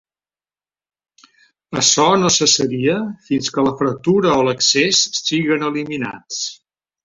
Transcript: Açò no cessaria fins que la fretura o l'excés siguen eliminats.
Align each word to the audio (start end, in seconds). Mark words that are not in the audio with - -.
Açò 1.81 2.07
no 2.23 2.31
cessaria 2.37 2.97
fins 3.29 3.53
que 3.59 3.67
la 3.69 3.75
fretura 3.83 4.35
o 4.41 4.49
l'excés 4.49 5.07
siguen 5.29 5.71
eliminats. 5.73 6.45